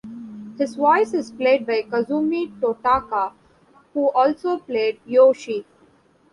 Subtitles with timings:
[0.57, 3.33] His voice is played by Kazumi Totaka,
[3.93, 5.63] who also played Yoshi.